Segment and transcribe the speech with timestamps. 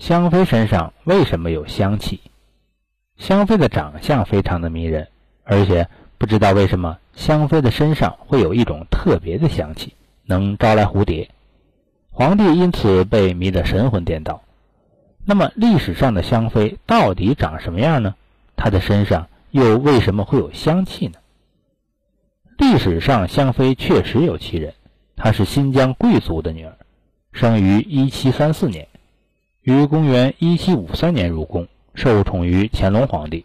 [0.00, 2.20] 香妃身上为什么有香气？
[3.18, 5.08] 香妃的长相非常的迷人，
[5.44, 5.86] 而且
[6.16, 9.92] 不知道为什么香妃的身上会有一种特别的香气，
[10.24, 11.28] 能招来蝴蝶。
[12.10, 14.42] 皇帝因此被迷得神魂颠倒。
[15.26, 18.14] 那么历史上的香妃到底长什么样呢？
[18.56, 21.18] 她的身上又为什么会有香气呢？
[22.56, 24.72] 历史上香妃确实有其人，
[25.14, 26.74] 她是新疆贵族的女儿，
[27.32, 28.88] 生于1734年。
[29.62, 33.44] 于公元一七五三年入宫，受宠于乾隆皇帝。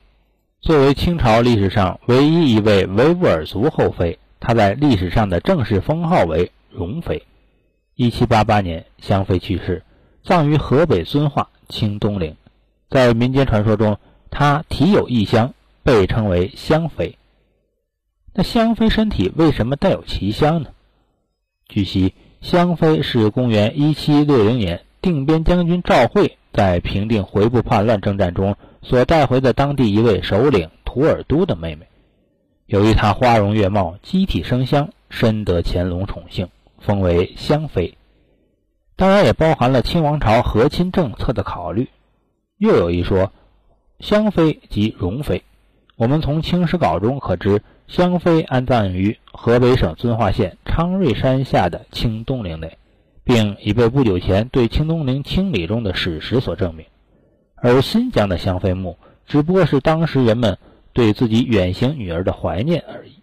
[0.61, 7.23] 作为清朝历史上唯一一位维吾尔族后妃，她在历史上的正式封号为容妃。
[7.95, 9.83] 一七八八年，香妃去世，
[10.23, 12.37] 葬于河北遵化清东陵。
[12.89, 13.97] 在民间传说中，
[14.31, 15.53] 她体有异香，
[15.83, 17.17] 被称为香妃。
[18.33, 20.69] 那香妃身体为什么带有奇香呢？
[21.67, 24.83] 据悉，香妃是公元一七六零年。
[25.05, 31.85] 定边将军赵惠在平定回部叛乱征战中所带回的当地一位首领图尔都的妹妹，
[32.65, 37.95] 由于她花容月貌、机体生香，深得乾隆宠幸，封为香妃。
[38.95, 41.87] 当然也包含了清王朝和亲政策的考虑。
[42.57, 43.31] 又有一说，
[43.99, 45.43] 香妃即容妃。
[45.97, 52.79] 我们从《清史稿》中可知，香妃安葬于河北省遵化县昌瑞山下的清东陵内。
[53.25, 56.85] 并已被不久前对清东陵清理中的史实所证明，
[57.55, 60.59] 而新疆的香妃墓只不过是当时人们
[60.93, 63.13] 对自己远行女儿的怀念而已。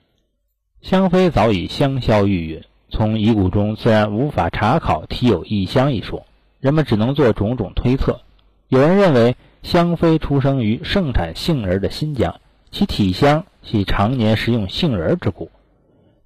[0.80, 6.26] 香妃早已香消玉殒，从遗骨中自然无法查考体有异香一说，
[6.58, 8.20] 人们只能做种种推测。
[8.66, 12.40] 有人认为香妃出生于盛产杏仁的新疆，
[12.72, 15.52] 其体香系常年食用杏仁之故。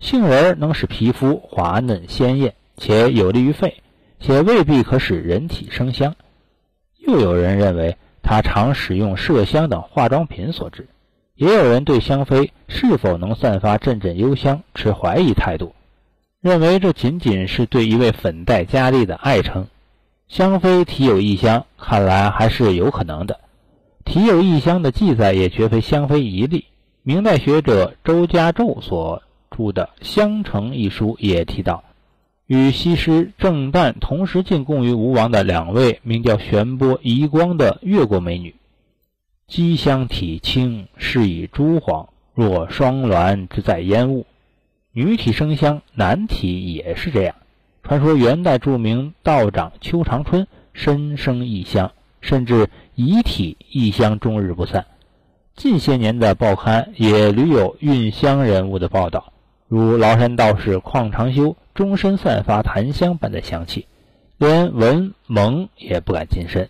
[0.00, 2.54] 杏仁能使皮肤滑嫩鲜艳。
[2.76, 3.82] 且有利于肺，
[4.20, 6.14] 且未必可使人体生香。
[6.98, 10.88] 又有人认为它常使用麝香等化妆品所致。
[11.34, 15.74] 也有人对香妃是否能散发阵阵幽香持怀疑态度，
[16.40, 19.66] 认为这仅仅是对一位粉黛佳丽的爱称。
[20.28, 23.38] 香妃体有异香，看来还是有可能的。
[24.04, 26.64] 体有异香的记载也绝非香妃一例。
[27.02, 31.84] 明代学者周家胄所著的《香城》一书也提到。
[32.46, 38.54] 与西施、郑旦同时进贡于吴王的两位名叫玄波、夷光的越国美女，
[39.48, 44.26] 姬香体清，是以朱黄，若双鸾之在烟雾。
[44.92, 47.34] 女体生香，男体也是这样。
[47.82, 51.90] 传说元代著名道长邱长春身生异香，
[52.20, 54.86] 甚至遗体异香终日不散。
[55.56, 59.32] 近些年的报刊也屡有运香人物的报道，
[59.66, 61.56] 如崂山道士邝长修。
[61.76, 63.86] 终身散发檀香般的香气，
[64.38, 66.68] 连闻蒙也不敢近身。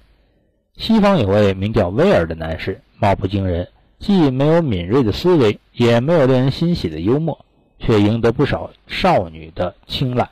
[0.77, 3.69] 西方有位名叫威尔的男士，貌不惊人，
[4.01, 7.47] 既没有敏锐的思维，也没有令人欣喜的幽默，
[7.79, 10.29] 却赢得不少少女的青睐。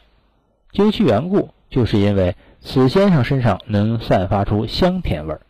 [0.72, 5.40] 究其缘故，就是因为此先生身上能散发出香甜味儿。